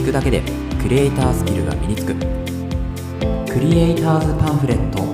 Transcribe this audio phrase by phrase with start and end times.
[0.00, 0.40] 聞くだけで
[0.80, 2.14] クリエイタースキルが身につく。
[3.52, 5.04] クリエイターズパンフレット。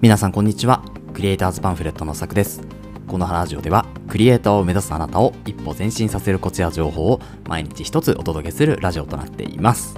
[0.00, 0.82] 皆さんこんにちは。
[1.12, 2.62] クリエイターズパンフレットのさくです。
[3.06, 9.94] このラジオではクリエイターを目指すあなたを一歩前進させるコツや情報を毎日一つお届けするラジオとなっています。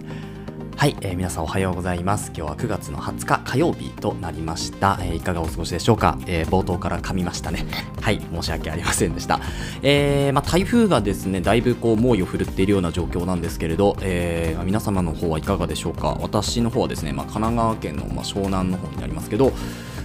[0.81, 2.29] はい、えー、皆さんおはようございます。
[2.35, 4.99] 今日は9月の20日火曜日となりました。
[5.03, 7.67] えー、いかがお過ごしでしょうか、えー、冒頭から噛みましたね。
[8.01, 9.41] はい、申し訳ありませんでした。
[9.83, 16.17] えー、まあ、台風がですね、だいぶこう猛威を振るっているような状況なんですけれど、えー、皆様の方はいかがでしょうか？
[16.19, 19.53] 私の方はですね、まあ、神奈川県の、まあ、湘南の方になりますけど、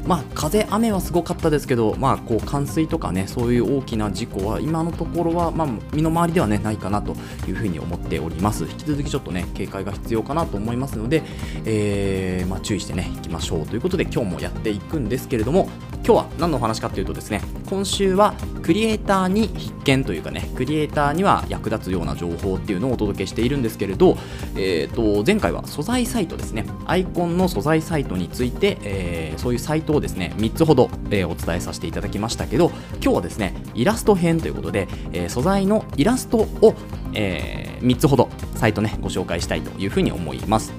[0.05, 7.15] まあ、風、雨はすごかったですけど、まあ、こう冠水とかね、そういう大きな事故は今のところは、まあ、身の回りでは、ね、ないかなと
[7.47, 8.65] いうふうに思っております。
[8.65, 11.23] 引き続きちょっとね、警戒が必要かなと思いますので、
[11.65, 15.69] えーまあ、注意してね、いきましょうということで、今日もやっていくんですけれども、
[16.05, 24.15] 今日は何のお話かというとですね、今週はクリエイターに必見というかね、クリエイターには役立つような情報っていうのをお届けしているんですけれど、
[24.55, 32.69] えー、と前回は素材サイトですね、アイコンの素材サイトについて、えー、そういうサイトをですね、3つほど、えー、お伝えさせていただきましたけど、
[33.01, 36.75] 今日はですね、イラスト編ということで、えー、素材のイラストを、
[37.15, 40.71] えー、3つほどサイトね、ご紹介したいというふうに思います。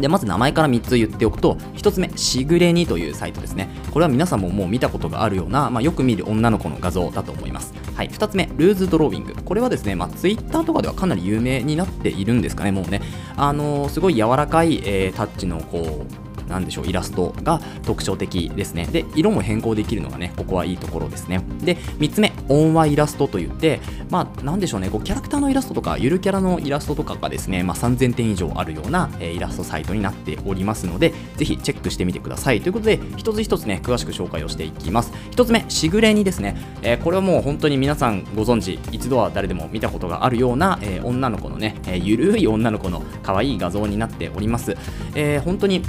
[0.00, 9.34] でまず名前から3つ言っておくと1つ目しぐれにというサイトですねこれは皆さんももう見たことがあるような、まあ、よく見る女の子の画像だと思いますはい、2つ目、ルーズドローイング。
[9.44, 13.02] これはですね、まあ、ツイッターとかではかなり有名になっているんですかね、もうね。
[13.36, 18.86] あのー、すごい柔らかい、えー、タッチのこうなんでしょう、イラストが特徴的ですね。
[18.86, 21.42] で、色も変更できるのがね、ここはいいところですね。
[21.62, 32.60] で、3つ目、音話イラストといって、まあ、なんでしょうね、こうキャラクターのイラストとか、ゆるキャラのイラストとかがですね、まあ、3000点以上あるような、えー、イラストサイトになっておりますので、ぜひチェックしてみてください。
[32.60, 35.12] ということで、一つ一つね、詳しく紹介をしていきます。
[35.30, 44.76] 1つ目、しぐれにですね、えー、これはもう本当に皆さんご存知、一度は誰でも見たことがあるような、えー、女の子のね、えー、ゆるい女の子の可愛い画像になっております。
[45.14, 45.82] えー、本当に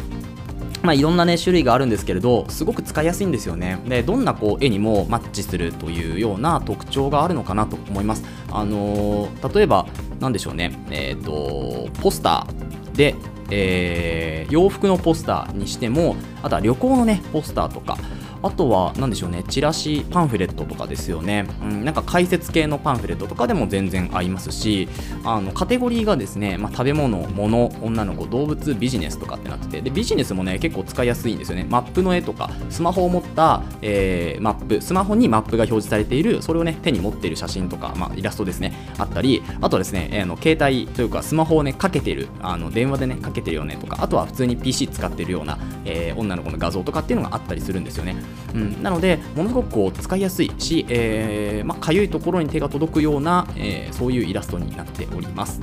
[0.81, 3.79] まあ、いろんな、ね、種類があるんですけれどすごく使いやすいんですよね。
[3.87, 8.23] でどんなこう絵にもマッチするというような特徴があるのかなと思います。
[8.51, 9.87] あのー、例えば
[10.19, 10.77] 何でしょうね。
[10.89, 13.15] えっ、ー、とポスターで
[13.51, 17.97] えー、洋服のポスターにしてもあとは旅行のねポスターとか
[18.43, 21.45] あとは、なんでしょうね、チラシ、パンフレットとかですよね。
[21.61, 24.89] うん、なんか解説系のパンフレットとかでも全然合いますし、
[25.23, 31.67] あの、カテゴリーがですね、まあ、食べ物、物、女の子、動物、ビジネスとかってなってて、で、ビジネスもね、結構使いやすいんですよね。
[31.69, 48.15] マップの絵とか、スマホを持った、えー、マップ、スマホにマップが表示されている、それをね、手に持っている写真とか、まあ、イラストですね、あったり、あとはですね、えー、の携帯というか、スマホをね、かけてる、あの、電話でね、かけてるよねとか、あとは普通に PC 使ってるような、えー、女の子の画像とかっていうのがあったりするんですよね。
[48.53, 55.61] うん、なのでものすごくこう使いやすいし、えーま、かゆいところに手が届くような、えー、そういうイラストになっております。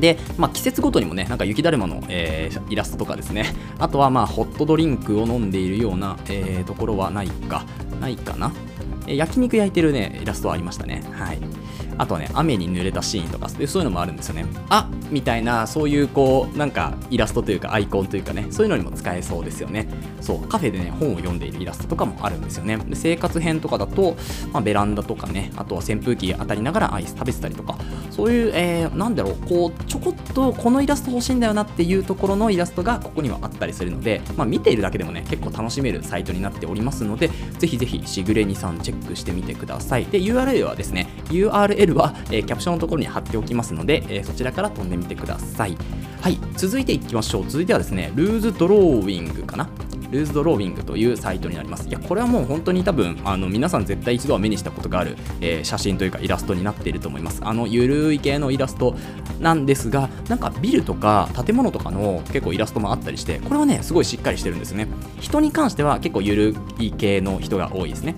[0.00, 3.46] で、まあ、季節ごとにもね、なんか雪だるまの、えー、イラストとかですね、
[3.78, 7.64] あとはまあホットドリンクを飲んでいるような、えー、ところはないか、
[8.00, 8.52] ないかな。
[9.06, 11.02] え焼肉焼いてるね、イラストはありましたね。
[11.12, 11.38] はい。
[11.98, 14.46] あとはね、雨に濡れたシーンとか、そういうのもあるんですよね。
[14.70, 19.88] あみたいな、そういうこう、なんかイラストというかアイコンというかね、そういうのにも使えそうですよね。
[20.20, 22.76] そう、カフェでね、本を読んでいるイラストとかもあるんですよね。
[22.76, 24.16] で生活編とかだと、
[24.52, 27.76] まあ、ベランダとかね、あとは扇風機当たりながらアイス食べてたりとか、
[28.10, 40.06] そういう、えー、なんだろう、こう、ちょこっとこのイラスト欲しいんだよなっていうところのイラストがここにはあったりするので、まあ、見ているだけでもね、結構楽しめるサイトになっておりますので、ぜひぜひしぐれにさんチェックェックしてみてください。
[40.06, 45.76] で、URL はですね、URL は、えー、キャプションのところに貼っておきますので、えー、そちらから飛んでみてください。
[46.20, 47.44] はい、続いていきましょう。
[47.48, 49.68] 続いてはですね、ルーズドローイングかな？
[50.12, 51.88] ルーズドローイングというサイトになります。
[51.88, 57.40] いや、これはもう本当に多分、あの皆さん絶対一度は目にしたことがある、えー、写真というかイラストになっていると思います。
[57.42, 58.94] あの、ゆるい系のイラスト
[59.40, 64.86] なんですが、なんかビルとか建物とかの結構イラストもあったりして、これはね、すごいしっかりしてるんですね。
[65.18, 68.14] 人に関しては結構ゆるい系の人が多いですね。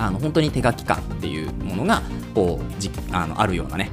[0.00, 2.02] あの本当に手書き感っていうものが
[2.34, 3.90] こうじあのあるようなね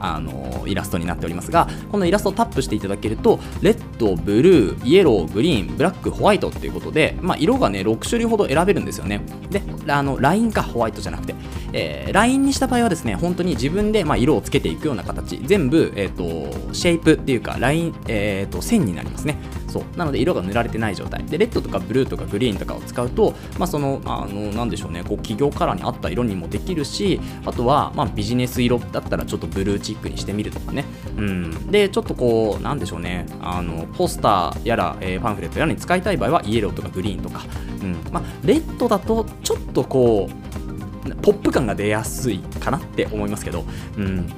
[0.00, 9.20] あのイラストになっておりますがこのイラストをタップしていただけるとレッド、ブルー、イエロー、グリーン、ブラック、ホワイトっていうことで、まあ、色がね6種類ほど選べるんですよね。
[9.50, 9.60] で
[9.92, 11.34] あのラインかホワイトじゃなくて、
[11.72, 19.36] えー、ラインにした場合はですね本当に自分で、まあ、色をつけていくような形全部、えーと、シェイプっていうかライン、えーと、線になりますね。
[19.68, 19.98] そう。
[19.98, 21.24] なので色が塗られてない状態。
[21.24, 25.04] でレッドとかブルーとかグリーンとかを使うと、まあ、そのあのなんでしょうね。
[25.04, 30.84] こう企業カラーに合った色にもできるしあとは、まあ、ビジネス色だったらちょっとブルーチックにしてみるとかね、
[31.16, 33.26] うん、でちょっとこうなんでしょうね。
[33.40, 37.44] あのポスターやら、えー、パンフレットやらに使いたい場合はイエローとかグリーンとか、
[37.82, 37.96] うん。
[38.10, 43.64] まあ、レッドだとちょっととこうポップ感が出やすいかなって思いますけど、
[43.96, 44.28] うん、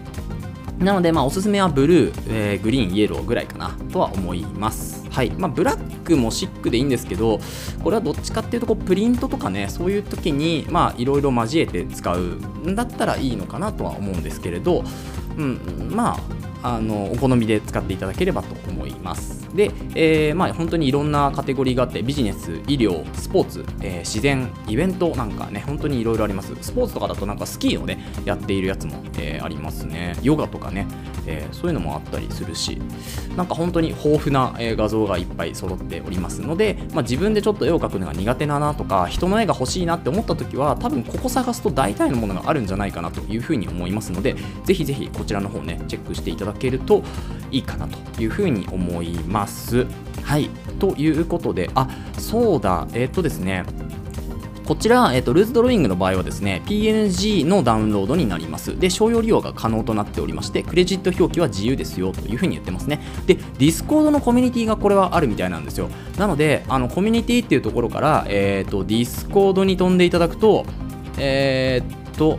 [0.78, 5.06] なので、まあ、おすすめはブルー、えー、グリーン、イエローぐらいかなとは思います。
[5.10, 5.30] はい。
[5.30, 7.40] まあ、ブラックもシックでいいんですけど、
[7.82, 10.66] これはどっちかっていうと、こう、プリントとかね、そういう時に、
[10.96, 14.84] いろいろ交えて使うんだったらいいのかなとは思うんですけれど、
[15.36, 16.18] うん、ま
[16.62, 19.39] あ、あの、お好みで使っていただければと思います。
[19.54, 26.54] で、えー、まあ、本当にいろんなカテゴリーがあってビジネス医療スポーツ、えー、自然イベントなんかね本当にいろいろあります。
[26.60, 30.16] スポーツとかだとなんかスキーをねやっているやつも、えー、ありますね。
[30.22, 30.86] ヨガとかね、
[31.26, 32.80] えー、そういうのもあったりするし
[33.36, 47.02] なんか本当に豊富な、え画像がいっぱい揃っておりますので、まあ、自分でちょっと絵を描くのが苦手だなとか人の絵が欲しいなって思った時は多分ここ探すと大体のものがあるんじゃないかなというふうに思いますのでぜひぜひこちらの方ねチェックしていただけると
[47.50, 49.39] いいかなというふうに思います。
[50.22, 51.88] はいということであ
[52.18, 53.64] そうだえっ、ー、とですね
[54.70, 58.78] こちら、えっと、 Loose Drawing の場合はですね、PNG のダウンロードになります。
[58.78, 63.00] で、商用利用が可能となっておりまして、クレジット表記は自由ですよというふうに言ってますね。
[63.26, 65.88] で、 Discord のコミュニティがこれはあるみたいなんですよ。
[66.18, 70.64] なので、あのコミュニティっていうところから、えっと、 Discord に飛んでいただくと、
[71.18, 72.38] えー、っと、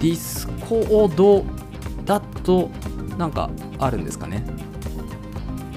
[0.00, 1.44] Discord
[2.04, 2.68] だと、
[3.16, 4.44] なんかあるんですかね。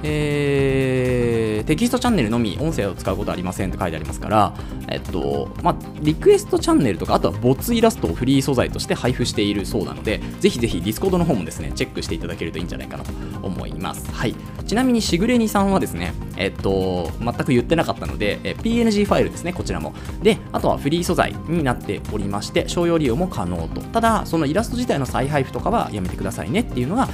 [0.03, 4.53] えー、テキストチャンネルのみ音声を使うことはありませんって書いてありますから、
[4.87, 13.11] えっと、まあ、リクエストチャンネルとか、あとは没イラストをフリー素材として配布しているそうなので、ぜひぜひ Discord の方もですね、チェックしていただけるといいんじゃないかなと
[13.41, 14.11] 思います。
[14.11, 14.35] はい。
[14.65, 19.93] ちなみにしぐれにさんはですね、えっと、全く言ってなかったので、え PNG ファイルですね、こちらも。
[20.21, 23.81] で、あとはフリー素材になっておりまして、商用利用も可能と。
[23.81, 27.09] ただ、そのイラスト自体の再配布とかはやめてくださいねっていうのが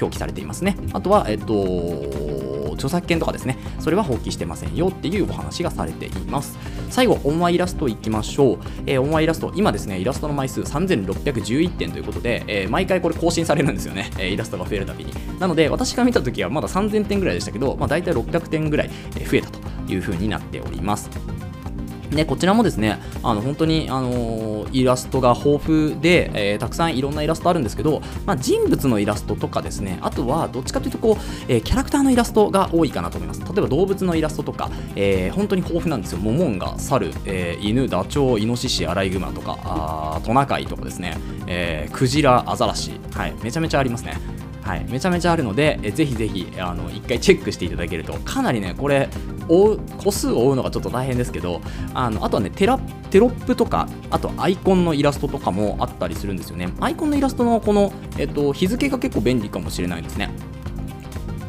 [0.00, 0.76] 表記されていますね。
[0.92, 1.97] あとは、えっと、
[2.74, 6.56] 著作権とかですね、それは放棄してませんよっていうお話がされています。
[6.90, 8.58] 最後、オンワイラストいきましょう。
[8.86, 15.12] えー、オンワイラスト、今ですね、イラストの枚数3611点ということで、えー、毎回これ更新されるんですよね、えー、イラストが増えるたびに。
[15.38, 19.58] なので、私が見た時はまだ3000点ぐらいでしたけど、まあ、大体600点ぐらい増えたと
[19.92, 21.37] いうふうになっております。
[22.10, 31.16] でこちらもですねあの本当に、あのー、イラストが豊富で、えー、たくさんいろんなイラストあるんですけど、まあ、人物のイラストとかですねあとはどっちかというとこう、
[31.48, 33.40] えー、キャラクターのイラストが多いかなと思います。
[33.40, 36.18] 例えば動物のイラストとか、え、本当に豊富なんですよ。
[36.18, 41.16] モモンガ猿、え、犬ダチョウイノシシアライグマとかあトナカイとかですね、
[41.46, 44.37] えー、クジラアザラシ、はい、めちゃめちゃありますね。
[44.68, 49.08] はい、めちゃめちゃあるので、えぜひぜひあの1回チェックしていただけると、かなりね、これ、
[49.48, 51.62] 追う個数を追うのがちょっと大変ですけど、
[51.94, 52.78] あのあとはねテラ、
[53.10, 56.68] テロップとか、あとアイコンのイラストとかもあったりするんですよね。
[56.80, 60.28] アイコンのイラストのこの、えっと、日付が結構便利かもしれないですね。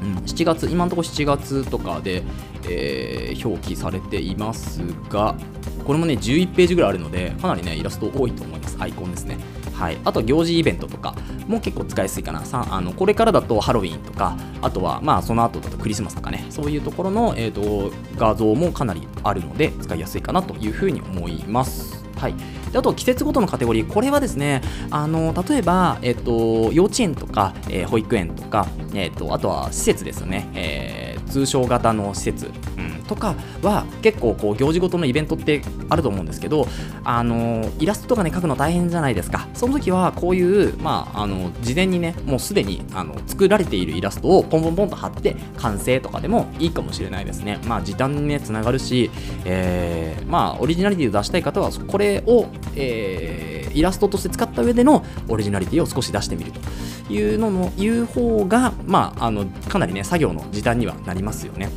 [0.01, 2.23] うん、7月、今のところ7月とかで、
[2.69, 4.79] えー、表記されています
[5.09, 5.35] が、
[5.83, 8.77] これもね、11ページぐらいあるので、かなりね、イラスト多いと思います。
[8.79, 9.37] アイコンですね。
[9.79, 11.15] はい、あと行事イベントとか
[11.47, 12.45] も結構使いやすいかな。
[12.45, 16.45] さあのこれからだとハロウィンとかあとはまあその後だとクリスマスとかね。
[16.49, 22.03] そういうところの、えーと、画像もかなりあるので使いやすいかなというふうに思います。
[22.17, 22.35] はい、
[22.73, 24.61] であと季節ごとのカテゴリー、これはですね、
[24.91, 32.47] あの例えば、えっと、幼稚園とか、えー、保育園とか、えっと、あとは施設ですよね、えー、通称型の施設、
[32.77, 36.67] うん、とかは結構こう行事ごとのイベントってあると思うんですけど、
[37.03, 39.47] あのイラストとかね描くの大変じゃないですか。
[39.53, 47.59] その時はこういう、まあ、あの事前にねもうすでにあの作られているイラストをポンポンポンと貼って完成とかでもいいかもしれないですね。
[47.65, 49.11] まあ時短にねつながるし、
[49.45, 61.69] えー、まあオリジナリティを出したい方はこれを、えー、イラストとして使った上でのオリジナリティを少し出してみるというのの言う方が、まあ、あのかなりね作業の時短にはなりますよね。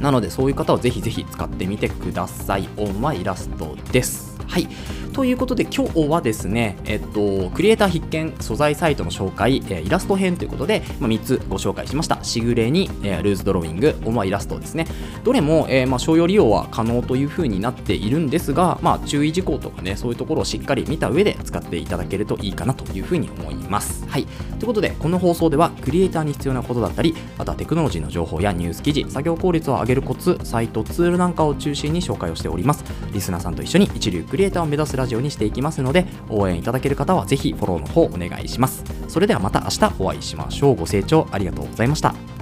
[0.00, 2.68] なのでそういう方はぜひぜひ使ってみてください。
[2.76, 4.36] オンはイラストです。
[4.48, 4.68] はい。
[5.12, 12.24] ということで今日はですね、えっと、クリエイター必見素材サイトの紹介、えー、イラスト編ということで、まあ、3つご紹介しました。
[12.24, 14.86] しぐれに、えー、ルーズドローイング、オマイラストですね。
[15.22, 24.06] どれも、えー、まあ、商用利用は可能というふうになっているんですが、まあ、注意事項とかね、そういうところをしっかり見た上で使っていただけるといいかなというふうに思います。
[24.08, 24.24] はい。
[24.24, 32.82] ということで、この放送ではクリエイターに必要なことだったり、あとはテクノロジーの情報やニュース記事、作業効率を上げるコツ、サイト、ツールなんかを中心に紹介をしております。
[33.12, 38.84] リスナーさんと一緒に一流クリエイターを目指すラジオにしていきますので、応援いただける方はぜひフォローの方お願いします。
[39.08, 40.76] それではまた明日お会いしましょう。
[40.76, 42.41] ご清聴ありがとうございました。